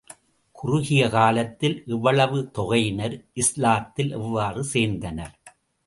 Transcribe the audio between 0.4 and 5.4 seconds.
குறுகிய காலத்தில் இவ்வளவு தொகையினர் இஸ்லாத்தில் எவ்வாறு சேர்ந்தனர்?